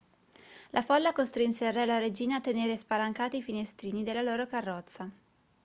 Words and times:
la 0.71 0.81
folla 0.81 1.13
costrinse 1.13 1.67
il 1.67 1.73
re 1.73 1.83
e 1.83 1.85
la 1.85 1.99
regina 1.99 2.37
a 2.37 2.41
tenere 2.41 2.75
spalancati 2.75 3.37
i 3.37 3.43
finestrini 3.43 4.01
della 4.03 4.23
loro 4.23 4.47
carrozza 4.47 5.07